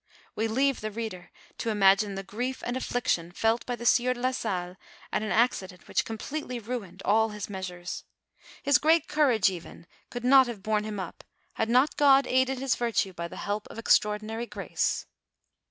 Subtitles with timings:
[0.33, 1.29] We leave the reader
[1.59, 4.75] to im agine the grief and affliction felt by the sieur de la Salle
[5.13, 8.03] at an accident which completely ruined all his measures.
[8.63, 12.73] His great courage even could not have borne him up, had not God aided his
[12.75, 15.05] virtue by the help of extraordinary grace.